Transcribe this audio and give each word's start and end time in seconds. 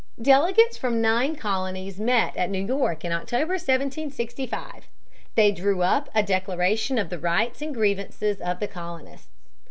Delegates 0.19 0.77
from 0.77 0.99
nine 0.99 1.35
colonies 1.35 1.99
met 1.99 2.35
at 2.35 2.49
New 2.49 2.65
York 2.65 3.05
in 3.05 3.11
October, 3.11 3.53
1765. 3.53 4.87
They 5.35 5.51
drew 5.51 5.83
up 5.83 6.09
a 6.15 6.23
"Declaration 6.23 6.97
of 6.97 7.11
the 7.11 7.19
Rights 7.19 7.61
and 7.61 7.71
Grievances 7.71 8.41
of 8.41 8.59
the 8.59 8.67
Colonists." 8.67 9.27